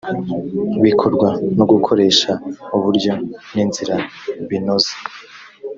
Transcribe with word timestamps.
bikorwa 0.83 1.29
no 1.57 1.65
gukoresha 1.71 2.31
uburyo 2.75 3.13
n 3.53 3.55
inzira 3.63 3.95
binoze 4.47 4.93